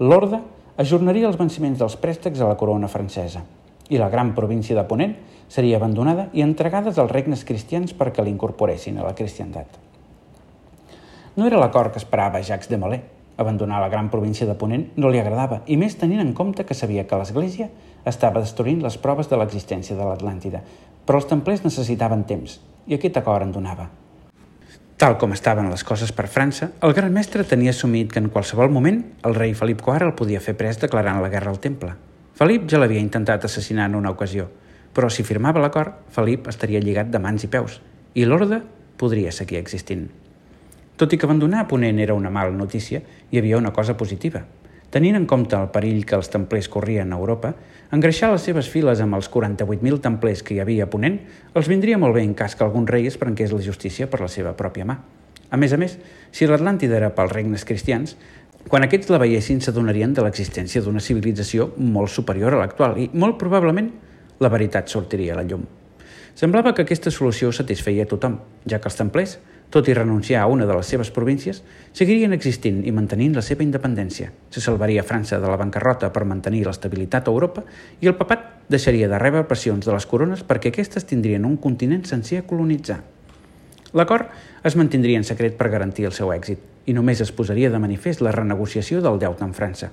l'ordre 0.00 0.38
ajornaria 0.80 1.28
els 1.28 1.36
venciments 1.36 1.78
dels 1.78 1.98
préstecs 2.00 2.40
a 2.40 2.46
la 2.48 2.56
corona 2.56 2.88
francesa 2.88 3.42
i 3.92 3.98
la 4.00 4.08
gran 4.08 4.30
província 4.32 4.76
de 4.76 4.84
Ponent 4.88 5.12
seria 5.50 5.76
abandonada 5.76 6.28
i 6.32 6.40
entregada 6.40 6.94
als 6.94 7.12
regnes 7.12 7.44
cristians 7.44 7.92
perquè 7.92 8.24
l'incorporessin 8.24 8.96
a 8.96 9.04
la 9.04 9.12
cristiandat. 9.18 9.76
No 11.36 11.46
era 11.46 11.60
l'acord 11.60 11.92
que 11.92 12.00
esperava 12.00 12.40
Jacques 12.40 12.70
de 12.70 12.78
Molay. 12.78 13.02
Abandonar 13.36 13.80
la 13.80 13.88
gran 13.88 14.10
província 14.10 14.46
de 14.46 14.54
Ponent 14.54 14.88
no 14.96 15.08
li 15.08 15.20
agradava, 15.20 15.62
i 15.66 15.76
més 15.76 15.96
tenint 15.96 16.20
en 16.20 16.32
compte 16.36 16.64
que 16.64 16.76
sabia 16.76 17.06
que 17.08 17.16
l'Església 17.16 17.70
estava 18.04 18.40
destruint 18.40 18.82
les 18.84 18.96
proves 18.96 19.28
de 19.28 19.36
l'existència 19.36 19.96
de 19.96 20.04
l'Atlàntida, 20.04 20.60
però 21.04 21.20
els 21.20 21.28
templers 21.28 21.64
necessitaven 21.64 22.24
temps, 22.28 22.60
i 22.86 22.96
aquest 22.96 23.16
acord 23.16 23.44
en 23.44 23.52
donava. 23.52 23.88
Tal 25.00 25.14
com 25.16 25.32
estaven 25.32 25.70
les 25.72 25.80
coses 25.80 26.10
per 26.12 26.26
França, 26.28 26.66
el 26.84 26.92
gran 26.92 27.14
mestre 27.16 27.40
tenia 27.48 27.72
assumit 27.72 28.10
que 28.12 28.20
en 28.20 28.26
qualsevol 28.28 28.68
moment 28.68 28.98
el 29.24 29.32
rei 29.38 29.54
Felip 29.56 29.80
IV 29.80 30.04
el 30.04 30.12
podia 30.18 30.42
fer 30.44 30.52
pres 30.60 30.76
declarant 30.82 31.22
la 31.22 31.30
guerra 31.32 31.48
al 31.54 31.60
temple. 31.64 31.94
Felip 32.36 32.66
ja 32.68 32.76
l'havia 32.82 33.00
intentat 33.00 33.46
assassinar 33.48 33.86
en 33.88 33.96
una 33.96 34.12
ocasió, 34.12 34.50
però 34.92 35.08
si 35.08 35.24
firmava 35.24 35.62
l'acord, 35.64 36.02
Felip 36.12 36.52
estaria 36.52 36.84
lligat 36.84 37.08
de 37.08 37.16
mans 37.16 37.48
i 37.48 37.48
peus, 37.48 37.78
i 38.12 38.26
l'orde 38.28 38.60
podria 39.00 39.32
seguir 39.32 39.56
existint. 39.62 40.04
Tot 41.00 41.16
i 41.16 41.16
que 41.16 41.24
abandonar 41.24 41.64
Ponent 41.72 42.04
era 42.04 42.12
una 42.12 42.28
mala 42.28 42.52
notícia, 42.52 43.00
hi 43.30 43.40
havia 43.40 43.56
una 43.56 43.72
cosa 43.72 43.96
positiva. 43.96 44.44
Tenint 44.90 45.14
en 45.14 45.26
compte 45.30 45.54
el 45.54 45.68
perill 45.70 46.02
que 46.02 46.16
els 46.18 46.32
templers 46.32 46.66
corrien 46.68 47.12
a 47.12 47.18
Europa, 47.20 47.52
engreixar 47.94 48.32
les 48.32 48.42
seves 48.42 48.66
files 48.70 48.98
amb 49.02 49.14
els 49.14 49.28
48.000 49.30 50.02
templers 50.02 50.42
que 50.42 50.56
hi 50.56 50.60
havia 50.62 50.88
a 50.88 50.90
Ponent 50.90 51.20
els 51.54 51.70
vindria 51.70 51.98
molt 51.98 52.16
bé 52.18 52.24
en 52.26 52.34
cas 52.34 52.56
que 52.58 52.66
algun 52.66 52.88
rei 52.90 53.06
es 53.06 53.18
prengués 53.20 53.54
la 53.54 53.62
justícia 53.62 54.10
per 54.10 54.20
la 54.24 54.28
seva 54.28 54.56
pròpia 54.58 54.88
mà. 54.88 54.98
A 55.50 55.58
més 55.58 55.72
a 55.74 55.78
més, 55.78 55.96
si 56.34 56.46
l'Atlàntida 56.46 56.98
era 56.98 57.10
pels 57.14 57.32
regnes 57.34 57.66
cristians, 57.66 58.16
quan 58.68 58.82
aquests 58.84 59.10
la 59.10 59.18
veiessin 59.22 59.62
s'adonarien 59.62 60.12
de 60.14 60.24
l'existència 60.26 60.82
d'una 60.82 61.02
civilització 61.02 61.70
molt 61.78 62.10
superior 62.10 62.54
a 62.54 62.60
l'actual 62.60 62.98
i, 62.98 63.08
molt 63.14 63.38
probablement, 63.38 63.88
la 64.42 64.50
veritat 64.50 64.90
sortiria 64.90 65.34
a 65.34 65.40
la 65.40 65.46
llum. 65.46 65.64
Semblava 66.34 66.74
que 66.74 66.82
aquesta 66.82 67.10
solució 67.14 67.50
satisfeia 67.52 68.06
a 68.06 68.10
tothom, 68.10 68.38
ja 68.66 68.78
que 68.78 68.90
els 68.90 68.98
templers 68.98 69.38
tot 69.70 69.88
i 69.88 69.94
renunciar 69.94 70.42
a 70.42 70.48
una 70.50 70.66
de 70.66 70.74
les 70.74 70.86
seves 70.86 71.12
províncies, 71.14 71.62
seguirien 71.94 72.34
existint 72.34 72.82
i 72.86 72.92
mantenint 72.92 73.36
la 73.38 73.44
seva 73.46 73.62
independència. 73.62 74.32
Se 74.50 74.60
salvaria 74.60 75.06
França 75.06 75.38
de 75.38 75.46
la 75.46 75.58
bancarrota 75.60 76.10
per 76.12 76.26
mantenir 76.26 76.64
l'estabilitat 76.66 77.28
a 77.28 77.32
Europa 77.32 77.64
i 78.02 78.10
el 78.10 78.18
papat 78.18 78.66
deixaria 78.68 79.08
de 79.08 79.18
rebre 79.18 79.46
pressions 79.46 79.86
de 79.86 79.94
les 79.94 80.06
corones 80.10 80.42
perquè 80.46 80.74
aquestes 80.74 81.06
tindrien 81.06 81.46
un 81.46 81.56
continent 81.56 82.04
sencer 82.04 82.42
a 82.42 82.46
colonitzar. 82.50 83.00
L'acord 83.94 84.30
es 84.66 84.76
mantindria 84.76 85.18
en 85.18 85.26
secret 85.26 85.56
per 85.58 85.70
garantir 85.70 86.06
el 86.06 86.14
seu 86.14 86.34
èxit 86.34 86.90
i 86.90 86.94
només 86.94 87.22
es 87.22 87.32
posaria 87.34 87.70
de 87.70 87.78
manifest 87.82 88.22
la 88.22 88.34
renegociació 88.34 89.00
del 89.02 89.18
deute 89.22 89.46
amb 89.46 89.54
França. 89.54 89.90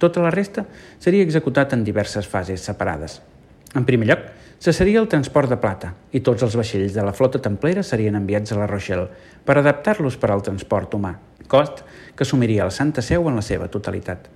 Tota 0.00 0.22
la 0.24 0.30
resta 0.34 0.64
seria 0.98 1.22
executat 1.26 1.74
en 1.76 1.84
diverses 1.84 2.26
fases 2.26 2.62
separades. 2.66 3.20
En 3.76 3.84
primer 3.86 4.08
lloc, 4.08 4.22
cessaria 4.60 5.00
el 5.00 5.08
transport 5.08 5.48
de 5.48 5.56
plata 5.56 5.94
i 6.12 6.20
tots 6.20 6.44
els 6.44 6.54
vaixells 6.58 6.92
de 6.92 7.04
la 7.04 7.14
flota 7.16 7.40
templera 7.40 7.80
serien 7.80 8.18
enviats 8.18 8.52
a 8.52 8.58
la 8.58 8.66
Rochelle 8.68 9.06
per 9.46 9.56
adaptar-los 9.56 10.18
per 10.20 10.28
al 10.34 10.44
transport 10.44 10.92
humà, 10.98 11.14
cost 11.48 11.80
que 12.14 12.26
assumiria 12.26 12.66
la 12.68 12.74
Santa 12.76 13.00
Seu 13.00 13.24
en 13.30 13.40
la 13.40 13.46
seva 13.46 13.70
totalitat. 13.72 14.28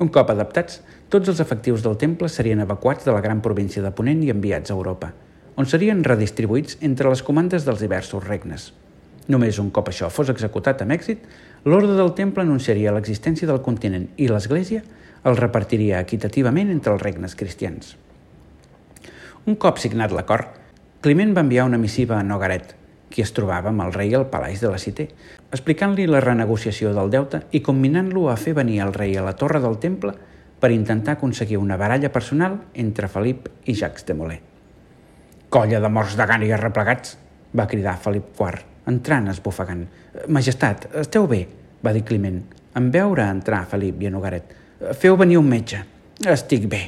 Un 0.00 0.08
cop 0.14 0.32
adaptats, 0.32 0.80
tots 1.12 1.28
els 1.28 1.44
efectius 1.44 1.84
del 1.84 1.98
temple 2.00 2.32
serien 2.32 2.64
evacuats 2.64 3.04
de 3.04 3.12
la 3.12 3.20
gran 3.20 3.44
província 3.44 3.84
de 3.84 3.92
Ponent 3.92 4.24
i 4.24 4.32
enviats 4.32 4.72
a 4.72 4.78
Europa, 4.78 5.12
on 5.60 5.68
serien 5.68 6.00
redistribuïts 6.06 6.80
entre 6.80 7.12
les 7.12 7.22
comandes 7.22 7.68
dels 7.68 7.84
diversos 7.84 8.24
regnes. 8.24 8.72
Només 9.28 9.60
un 9.60 9.68
cop 9.68 9.92
això 9.92 10.08
fos 10.08 10.32
executat 10.32 10.80
amb 10.80 10.96
èxit, 10.96 11.28
l'ordre 11.68 11.92
del 11.98 12.14
temple 12.16 12.46
anunciaria 12.46 12.94
l'existència 12.96 13.50
del 13.50 13.60
continent 13.60 14.08
i 14.16 14.32
l'Església 14.32 14.80
el 15.28 15.36
repartiria 15.36 16.00
equitativament 16.00 16.72
entre 16.72 16.96
els 16.96 17.02
regnes 17.04 17.36
cristians. 17.36 17.98
Un 19.48 19.54
cop 19.56 19.78
signat 19.80 20.12
l'acord, 20.12 20.44
Climent 21.00 21.30
va 21.32 21.40
enviar 21.40 21.62
una 21.64 21.78
missiva 21.80 22.18
a 22.18 22.24
Nogaret, 22.26 22.74
qui 23.08 23.22
es 23.24 23.30
trobava 23.32 23.70
amb 23.70 23.80
el 23.80 23.94
rei 23.94 24.10
al 24.12 24.26
palaix 24.28 24.60
de 24.60 24.68
la 24.68 24.80
Cité, 24.82 25.06
explicant-li 25.56 26.04
la 26.04 26.20
renegociació 26.20 26.90
del 26.92 27.08
deute 27.14 27.38
i 27.56 27.62
combinant-lo 27.64 28.26
a 28.28 28.34
fer 28.36 28.52
venir 28.58 28.82
el 28.84 28.92
rei 28.92 29.14
a 29.16 29.22
la 29.24 29.32
torre 29.40 29.62
del 29.64 29.78
temple 29.80 30.12
per 30.60 30.68
intentar 30.74 31.14
aconseguir 31.16 31.56
una 31.56 31.78
baralla 31.80 32.10
personal 32.12 32.58
entre 32.74 33.08
Felip 33.08 33.48
i 33.64 33.76
Jacques 33.78 34.04
de 34.04 34.16
Molay. 34.18 34.42
«Colla 35.48 35.80
de 35.80 35.90
morts 35.96 36.18
de 36.18 36.26
gana 36.28 36.44
i 36.44 36.52
arreplegats!» 36.52 37.16
va 37.56 37.66
cridar 37.70 37.96
Felip 38.04 38.34
IV, 38.36 38.58
entrant 38.92 39.30
esbufegant. 39.32 39.86
«Majestat, 40.28 40.90
esteu 41.06 41.24
bé?» 41.30 41.46
va 41.80 41.94
dir 41.96 42.04
Climent, 42.04 42.42
en 42.76 42.90
veure 42.92 43.24
entrar 43.24 43.62
Felip 43.72 44.04
i 44.04 44.10
a 44.10 44.12
Nogaret. 44.12 44.52
«Feu 44.92 45.16
venir 45.16 45.40
un 45.40 45.48
metge». 45.48 45.80
«Estic 46.36 46.68
bé, 46.68 46.82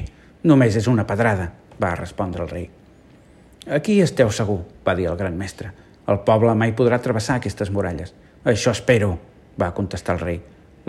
només 0.45 0.77
és 0.77 0.91
una 0.91 1.07
pedrada», 1.09 1.49
va 1.81 1.95
respondre 1.95 2.43
el 2.43 2.49
rei. 2.49 2.69
Aquí 3.69 3.99
esteu 4.01 4.31
segur, 4.33 4.61
va 4.87 4.95
dir 4.97 5.07
el 5.09 5.17
gran 5.17 5.37
mestre. 5.37 5.71
El 6.09 6.21
poble 6.25 6.53
mai 6.57 6.73
podrà 6.77 6.99
travessar 7.01 7.37
aquestes 7.37 7.69
muralles. 7.71 8.13
Això 8.45 8.73
espero, 8.73 9.17
va 9.61 9.73
contestar 9.77 10.17
el 10.17 10.23
rei. 10.23 10.39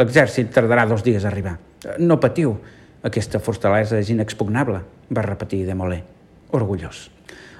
L'exèrcit 0.00 0.52
tardarà 0.54 0.86
dos 0.88 1.04
dies 1.04 1.24
a 1.24 1.28
arribar. 1.28 1.58
No 2.00 2.18
patiu, 2.20 2.54
aquesta 3.04 3.40
fortalesa 3.42 3.98
és 4.00 4.12
inexpugnable, 4.14 4.80
va 5.12 5.26
repetir 5.26 5.64
de 5.66 5.74
Molé, 5.76 5.98
orgullós. 6.56 7.08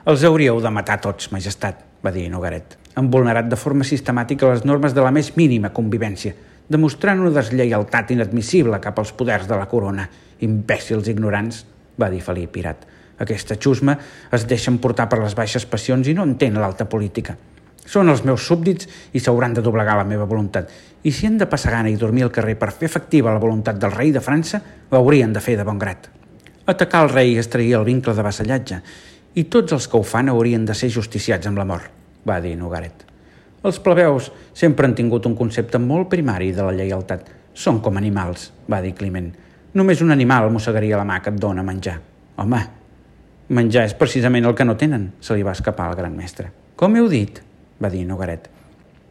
Els 0.09 0.25
hauríeu 0.25 0.61
de 0.63 0.71
matar 0.71 0.97
tots, 1.03 1.29
majestat, 1.35 1.83
va 2.03 2.11
dir 2.15 2.29
Nogaret. 2.31 2.79
Han 2.97 3.11
vulnerat 3.11 3.51
de 3.51 3.59
forma 3.59 3.85
sistemàtica 3.85 4.49
les 4.51 4.65
normes 4.65 4.95
de 4.97 5.05
la 5.05 5.13
més 5.15 5.33
mínima 5.37 5.71
convivència, 5.77 6.35
demostrant 6.73 7.21
una 7.21 7.35
deslleialtat 7.35 8.11
inadmissible 8.15 8.81
cap 8.81 8.99
als 8.99 9.13
poders 9.13 9.47
de 9.51 9.59
la 9.59 9.69
corona. 9.69 10.09
Imbècils 10.43 11.11
ignorants, 11.13 11.63
va 12.01 12.09
dir 12.11 12.23
Felip 12.25 12.51
Pirat. 12.57 12.87
Aquesta 13.19 13.59
xusma 13.61 13.99
es 14.33 14.47
deixen 14.49 14.79
portar 14.79 15.09
per 15.09 15.21
les 15.23 15.35
baixes 15.37 15.67
passions 15.67 16.09
i 16.09 16.15
no 16.15 16.25
entén 16.25 16.57
l'alta 16.59 16.89
política. 16.89 17.37
Són 17.83 18.09
els 18.09 18.23
meus 18.25 18.47
súbdits 18.47 18.89
i 19.13 19.21
s'hauran 19.21 19.55
de 19.55 19.63
doblegar 19.63 19.97
la 19.99 20.07
meva 20.07 20.25
voluntat. 20.25 20.71
I 21.03 21.11
si 21.11 21.27
han 21.27 21.39
de 21.39 21.49
passar 21.51 21.73
gana 21.75 21.91
i 21.91 21.99
dormir 21.99 22.23
al 22.25 22.35
carrer 22.35 22.55
per 22.59 22.71
fer 22.71 22.87
efectiva 22.87 23.33
la 23.35 23.43
voluntat 23.43 23.79
del 23.83 23.93
rei 23.93 24.13
de 24.15 24.23
França, 24.23 24.63
ho 24.89 24.97
haurien 24.97 25.33
de 25.33 25.43
fer 25.43 25.57
de 25.59 25.67
bon 25.67 25.79
grat. 25.79 26.09
Atacar 26.67 27.03
el 27.05 27.11
rei 27.11 27.35
és 27.39 27.51
trair 27.51 27.75
el 27.75 27.89
vincle 27.89 28.15
de 28.15 28.23
vassallatge 28.23 28.79
i 29.35 29.45
tots 29.51 29.75
els 29.75 29.89
que 29.89 29.99
ho 29.99 30.05
fan 30.07 30.29
haurien 30.31 30.65
de 30.69 30.77
ser 30.79 30.93
justiciats 30.95 31.49
amb 31.49 31.59
la 31.59 31.67
mort, 31.67 31.89
va 32.29 32.39
dir 32.41 32.55
Nogaret. 32.57 33.09
Els 33.63 33.79
plebeus 33.83 34.31
sempre 34.59 34.87
han 34.87 34.95
tingut 34.99 35.27
un 35.27 35.35
concepte 35.39 35.79
molt 35.79 36.09
primari 36.11 36.51
de 36.55 36.67
la 36.67 36.75
lleialtat. 36.75 37.29
Són 37.55 37.81
com 37.83 37.99
animals, 37.99 38.51
va 38.71 38.81
dir 38.83 38.95
Climent. 38.99 39.31
Només 39.75 40.03
un 40.05 40.11
animal 40.11 40.51
mossegaria 40.53 40.99
la 41.01 41.09
mà 41.09 41.21
que 41.23 41.31
et 41.33 41.41
dona 41.41 41.65
menjar. 41.67 41.99
Home, 42.43 42.63
Menjar 43.49 43.87
és 43.89 43.95
precisament 43.99 44.47
el 44.47 44.55
que 44.55 44.65
no 44.65 44.77
tenen, 44.79 45.11
se 45.21 45.35
li 45.35 45.43
va 45.43 45.57
escapar 45.57 45.89
al 45.89 45.97
gran 45.99 46.15
mestre. 46.17 46.51
Com 46.77 46.97
heu 46.97 47.09
dit? 47.11 47.43
va 47.83 47.91
dir 47.91 48.05
Nogaret. 48.07 48.47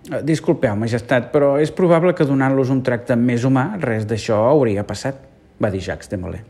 Eh, 0.09 0.21
disculpeu, 0.23 0.75
majestat, 0.79 1.27
però 1.33 1.57
és 1.61 1.73
probable 1.75 2.15
que 2.15 2.25
donant-los 2.25 2.71
un 2.71 2.81
tracte 2.81 3.17
més 3.19 3.43
humà 3.45 3.75
res 3.81 4.07
d'això 4.07 4.39
hauria 4.47 4.85
passat, 4.88 5.19
va 5.61 5.69
dir 5.69 5.83
Jacques 5.83 6.09
de 6.09 6.17
Molay. 6.17 6.41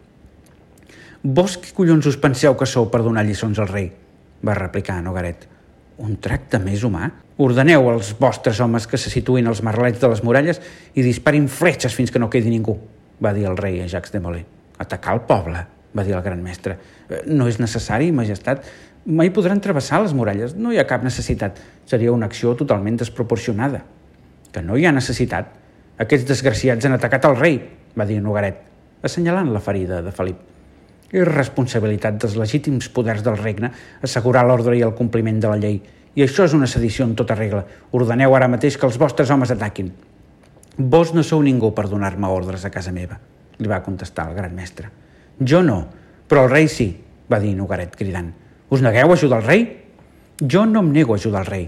Vos 1.24 1.58
qui 1.58 1.74
collons 1.74 2.06
us 2.08 2.18
penseu 2.18 2.56
que 2.58 2.66
sou 2.66 2.88
per 2.90 3.02
donar 3.04 3.26
lliçons 3.26 3.60
al 3.60 3.70
rei? 3.70 3.92
va 4.42 4.56
replicar 4.58 5.02
Nogaret. 5.04 5.48
Un 6.02 6.16
tracte 6.18 6.58
més 6.60 6.82
humà? 6.82 7.12
Ordeneu 7.38 7.90
als 7.92 8.16
vostres 8.18 8.60
homes 8.60 8.88
que 8.90 8.98
se 8.98 9.12
situïn 9.14 9.48
als 9.48 9.62
merlets 9.62 10.02
de 10.02 10.10
les 10.10 10.24
muralles 10.26 10.62
i 10.96 11.04
disparin 11.06 11.46
fletxes 11.50 11.94
fins 11.94 12.10
que 12.10 12.20
no 12.22 12.30
quedi 12.30 12.50
ningú, 12.50 12.78
va 13.22 13.34
dir 13.34 13.46
el 13.50 13.58
rei 13.58 13.82
a 13.82 13.88
Jacques 13.90 14.14
de 14.14 14.24
Molay. 14.24 14.46
Atacar 14.82 15.14
el 15.14 15.22
poble? 15.30 15.66
Va 15.98 16.04
dir 16.08 16.16
el 16.16 16.24
gran 16.26 16.42
mestre. 16.44 16.78
Eh, 17.10 17.24
no 17.28 17.48
és 17.48 17.60
necessari, 17.60 18.12
majestat. 18.16 18.66
Mai 19.06 19.32
podran 19.34 19.62
travessar 19.62 20.02
les 20.04 20.14
muralles. 20.14 20.56
No 20.56 20.72
hi 20.72 20.80
ha 20.80 20.88
cap 20.88 21.04
necessitat. 21.04 21.60
Seria 21.90 22.14
una 22.14 22.30
acció 22.30 22.54
totalment 22.56 23.00
desproporcionada. 23.02 23.84
Que 24.52 24.62
no 24.62 24.78
hi 24.78 24.86
ha 24.86 24.94
necessitat. 24.96 25.58
Aquests 26.02 26.28
desgraciats 26.30 26.86
han 26.86 26.98
atacat 26.98 27.26
el 27.30 27.38
rei, 27.38 27.60
va 27.98 28.08
dir 28.10 28.22
Nogaret, 28.24 28.62
assenyalant 29.04 29.52
la 29.54 29.62
ferida 29.62 30.02
de 30.02 30.14
Felip. 30.16 30.40
És 31.12 31.28
responsabilitat 31.28 32.22
dels 32.22 32.38
legítims 32.40 32.88
poders 32.90 33.22
del 33.26 33.36
regne 33.38 33.72
assegurar 34.02 34.46
l'ordre 34.48 34.78
i 34.80 34.86
el 34.86 34.96
compliment 34.96 35.42
de 35.44 35.52
la 35.52 35.60
llei. 35.60 35.82
I 36.16 36.24
això 36.24 36.48
és 36.48 36.56
una 36.56 36.68
sedició 36.68 37.06
en 37.06 37.14
tota 37.20 37.36
regla. 37.36 37.66
Ordeneu 37.92 38.34
ara 38.36 38.50
mateix 38.52 38.78
que 38.80 38.88
els 38.88 38.98
vostres 39.00 39.30
homes 39.32 39.52
ataquin. 39.52 39.92
Vos 40.78 41.14
no 41.14 41.24
sou 41.24 41.44
ningú 41.44 41.74
per 41.76 41.90
donar-me 41.92 42.32
ordres 42.32 42.64
a 42.66 42.72
casa 42.72 42.96
meva, 42.96 43.20
li 43.60 43.68
va 43.68 43.84
contestar 43.84 44.30
el 44.30 44.40
gran 44.40 44.56
mestre. 44.56 44.90
Jo 45.42 45.64
no, 45.66 45.88
però 46.30 46.46
el 46.46 46.52
rei 46.52 46.68
sí, 46.70 46.92
va 47.32 47.40
dir 47.42 47.56
Nogaret 47.58 47.96
cridant. 47.98 48.30
Us 48.70 48.84
negueu 48.86 49.10
a 49.10 49.16
ajudar 49.18 49.42
el 49.42 49.48
rei? 49.48 49.64
Jo 50.38 50.68
no 50.70 50.84
em 50.86 50.92
nego 50.94 51.16
a 51.16 51.18
ajudar 51.18 51.42
el 51.42 51.50
rei. 51.50 51.66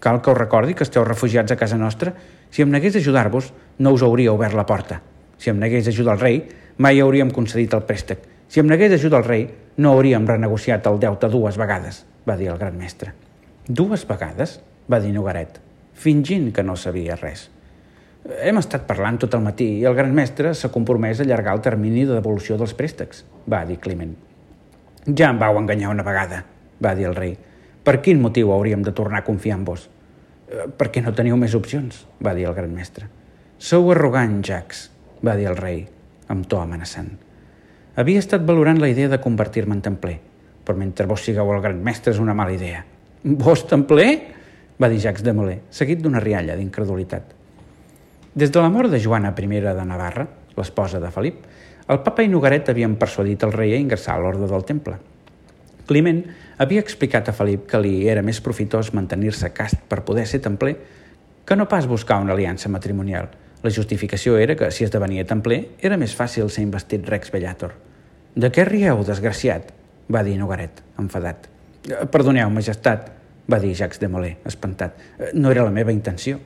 Cal 0.00 0.22
que 0.24 0.32
us 0.32 0.38
recordi 0.38 0.74
que 0.74 0.86
esteu 0.86 1.04
refugiats 1.04 1.52
a 1.52 1.58
casa 1.60 1.76
nostra. 1.76 2.14
Si 2.50 2.64
em 2.64 2.70
negués 2.72 2.96
ajudar-vos, 2.96 3.52
no 3.78 3.92
us 3.92 4.02
hauria 4.02 4.32
obert 4.32 4.56
la 4.56 4.64
porta. 4.66 5.02
Si 5.36 5.52
em 5.52 5.60
negués 5.60 5.88
ajudar 5.92 6.16
el 6.16 6.24
rei, 6.24 6.40
mai 6.78 7.00
hauríem 7.00 7.30
concedit 7.30 7.76
el 7.76 7.84
préstec. 7.84 8.24
Si 8.48 8.60
em 8.60 8.66
negués 8.66 8.92
a 8.92 8.96
ajudar 8.96 9.20
el 9.20 9.28
rei, 9.28 9.46
no 9.76 9.92
hauríem 9.92 10.26
renegociat 10.26 10.88
el 10.88 10.98
deute 10.98 11.28
dues 11.28 11.60
vegades, 11.60 12.04
va 12.28 12.36
dir 12.40 12.48
el 12.50 12.58
gran 12.58 12.76
mestre. 12.76 13.12
Dues 13.68 14.08
vegades? 14.08 14.60
va 14.90 14.98
dir 14.98 15.12
Nogaret, 15.14 15.60
fingint 15.94 16.50
que 16.50 16.64
no 16.66 16.74
sabia 16.74 17.14
res. 17.20 17.46
Hem 18.20 18.58
estat 18.60 18.84
parlant 18.84 19.16
tot 19.22 19.32
el 19.34 19.40
matí 19.40 19.66
i 19.80 19.86
el 19.88 19.94
gran 19.96 20.12
mestre 20.12 20.52
s'ha 20.54 20.68
compromès 20.72 21.20
a 21.20 21.24
allargar 21.24 21.54
el 21.56 21.62
termini 21.64 22.04
de 22.04 22.18
devolució 22.18 22.58
dels 22.60 22.74
préstecs, 22.76 23.24
va 23.48 23.62
dir 23.64 23.78
Climent. 23.80 24.12
Ja 25.08 25.30
em 25.30 25.38
vau 25.40 25.56
enganyar 25.56 25.88
una 25.94 26.04
vegada, 26.04 26.42
va 26.84 26.92
dir 26.94 27.08
el 27.08 27.16
rei. 27.16 27.32
Per 27.80 27.96
quin 28.04 28.20
motiu 28.20 28.52
hauríem 28.52 28.84
de 28.84 28.92
tornar 28.92 29.22
a 29.22 29.24
confiar 29.24 29.56
en 29.56 29.64
vos? 29.64 29.86
Eh, 30.52 30.68
perquè 30.68 31.00
no 31.00 31.14
teniu 31.16 31.40
més 31.40 31.56
opcions, 31.56 32.04
va 32.20 32.36
dir 32.36 32.44
el 32.44 32.54
gran 32.54 32.74
mestre. 32.76 33.08
Sou 33.56 33.88
arrogant, 33.94 34.42
Jax, 34.44 34.90
va 35.24 35.38
dir 35.40 35.48
el 35.48 35.56
rei, 35.56 35.86
amb 36.28 36.44
to 36.46 36.60
amenaçant. 36.60 37.14
Havia 37.96 38.20
estat 38.20 38.44
valorant 38.44 38.78
la 38.80 38.92
idea 38.92 39.08
de 39.08 39.20
convertir-me 39.20 39.78
en 39.78 39.82
templer, 39.88 40.18
però 40.64 40.76
mentre 40.76 41.08
vos 41.08 41.24
sigueu 41.24 41.56
el 41.56 41.64
gran 41.64 41.80
mestre 41.82 42.12
és 42.12 42.20
una 42.20 42.36
mala 42.36 42.52
idea. 42.52 42.84
Vos 43.24 43.64
templer? 43.68 44.12
va 44.80 44.88
dir 44.88 45.00
Jacques 45.00 45.24
de 45.24 45.32
Molay, 45.36 45.58
seguit 45.68 46.00
d'una 46.00 46.22
rialla 46.24 46.54
d'incredulitat. 46.56 47.39
Des 48.34 48.52
de 48.52 48.60
la 48.62 48.70
mort 48.70 48.90
de 48.90 49.00
Joana 49.02 49.34
I 49.36 49.60
de 49.60 49.84
Navarra, 49.84 50.26
l'esposa 50.56 51.00
de 51.00 51.10
Felip, 51.10 51.46
el 51.90 51.98
papa 52.06 52.22
i 52.22 52.28
Nogaret 52.28 52.68
havien 52.70 52.94
persuadit 52.94 53.42
el 53.42 53.52
rei 53.52 53.74
a 53.74 53.80
ingressar 53.80 54.14
a 54.14 54.20
l'ordre 54.22 54.46
del 54.46 54.64
temple. 54.64 54.98
Climent 55.86 56.22
havia 56.58 56.80
explicat 56.80 57.28
a 57.28 57.32
Felip 57.34 57.66
que 57.66 57.80
li 57.82 58.06
era 58.06 58.22
més 58.22 58.38
profitós 58.40 58.92
mantenir-se 58.94 59.50
cast 59.50 59.82
per 59.88 60.04
poder 60.06 60.28
ser 60.30 60.38
templer 60.44 60.76
que 61.44 61.56
no 61.56 61.66
pas 61.66 61.88
buscar 61.90 62.20
una 62.22 62.32
aliança 62.32 62.68
matrimonial. 62.68 63.26
La 63.64 63.74
justificació 63.74 64.38
era 64.38 64.54
que, 64.54 64.70
si 64.70 64.84
esdevenia 64.86 65.26
templer, 65.26 65.64
era 65.82 65.98
més 65.98 66.14
fàcil 66.14 66.48
ser 66.48 66.62
investit 66.62 67.08
Rex 67.10 67.32
Bellator. 67.34 67.74
De 68.36 68.52
què 68.54 68.64
rieu, 68.64 69.02
desgraciat? 69.02 69.74
va 70.10 70.22
dir 70.26 70.36
Nogaret, 70.38 70.80
enfadat. 70.98 71.48
Perdoneu, 72.10 72.50
majestat, 72.50 73.10
va 73.50 73.58
dir 73.58 73.74
Jacques 73.74 73.98
de 73.98 74.08
Molay, 74.10 74.36
espantat. 74.46 74.96
No 75.34 75.50
era 75.50 75.66
la 75.66 75.74
meva 75.74 75.92
intenció. 75.94 76.38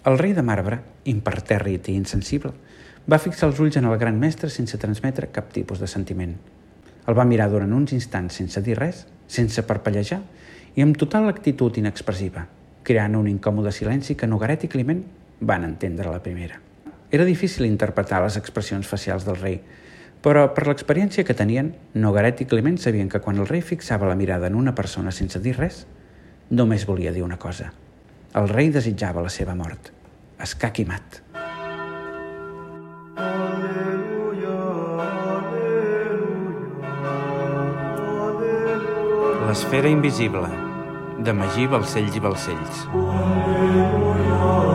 El 0.00 0.16
rei 0.16 0.32
de 0.32 0.40
marbre, 0.40 0.78
impertèrrit 1.04 1.90
i 1.92 1.94
insensible, 1.98 2.54
va 3.04 3.18
fixar 3.20 3.50
els 3.50 3.58
ulls 3.60 3.76
en 3.76 3.84
el 3.84 3.98
gran 4.00 4.16
mestre 4.16 4.48
sense 4.48 4.78
transmetre 4.80 5.28
cap 5.28 5.50
tipus 5.52 5.82
de 5.82 5.88
sentiment. 5.92 6.32
El 7.04 7.18
va 7.18 7.26
mirar 7.28 7.50
durant 7.52 7.74
uns 7.76 7.92
instants 7.92 8.38
sense 8.40 8.62
dir 8.64 8.78
res, 8.78 9.02
sense 9.28 9.60
parpellejar 9.68 10.22
i 10.72 10.86
amb 10.86 10.96
total 10.96 11.28
actitud 11.28 11.76
inexpressiva, 11.76 12.46
creant 12.82 13.18
un 13.18 13.28
incòmode 13.28 13.74
silenci 13.76 14.16
que 14.16 14.30
Nogaret 14.30 14.64
i 14.64 14.72
Climent 14.72 15.04
van 15.40 15.68
entendre 15.68 16.08
la 16.08 16.22
primera. 16.24 16.56
Era 17.12 17.28
difícil 17.28 17.68
interpretar 17.68 18.22
les 18.24 18.40
expressions 18.40 18.88
facials 18.88 19.28
del 19.28 19.36
rei, 19.36 19.60
però 20.24 20.46
per 20.56 20.64
l'experiència 20.64 21.26
que 21.28 21.36
tenien, 21.36 21.74
Nogaret 21.92 22.40
i 22.40 22.48
Climent 22.48 22.80
sabien 22.80 23.12
que 23.12 23.20
quan 23.20 23.36
el 23.36 23.52
rei 23.52 23.60
fixava 23.60 24.08
la 24.08 24.16
mirada 24.16 24.48
en 24.48 24.56
una 24.56 24.74
persona 24.74 25.12
sense 25.12 25.44
dir 25.44 25.58
res, 25.60 25.84
només 26.48 26.88
volia 26.88 27.12
dir 27.12 27.26
una 27.26 27.36
cosa. 27.36 27.74
El 28.30 28.46
rei 28.48 28.68
desitjava 28.70 29.24
la 29.24 29.30
seva 29.34 29.56
mort. 29.58 29.90
Escac 30.38 30.78
i 30.78 30.84
mat. 30.86 31.18
L'esfera 39.50 39.90
invisible, 39.90 40.46
de 41.26 41.34
Magí 41.34 41.66
Balcells 41.66 42.14
i 42.14 42.22
Balcells. 42.22 42.84
Aleluia. 42.94 44.69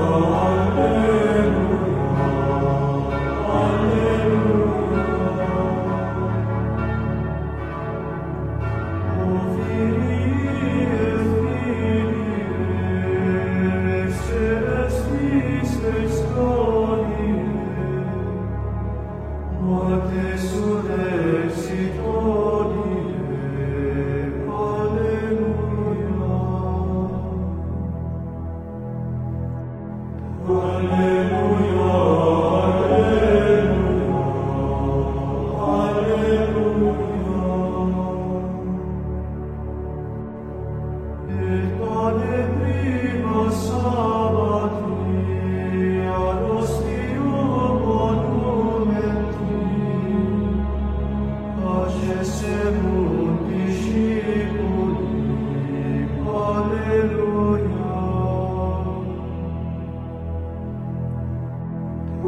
Jesus 15.46 15.77
Christ. 16.34 16.54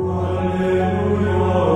Alleluia. 0.05 1.66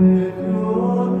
Petrus 0.00 1.20